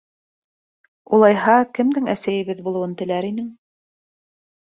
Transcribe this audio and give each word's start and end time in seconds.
—Улайһа, 1.17 1.57
кемдең 1.79 2.07
әсәйебеҙ 2.13 2.63
булыуын 2.69 2.97
теләр 3.03 3.29
инең? 3.29 3.53